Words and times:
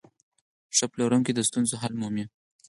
ښه 0.75 0.85
پلورونکی 0.91 1.31
د 1.35 1.39
ستونزو 1.47 1.75
حل 1.81 1.93
مومي. 2.01 2.25